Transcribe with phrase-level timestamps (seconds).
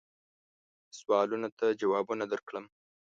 [0.97, 2.65] سوالونو ته جوابونه درکړم.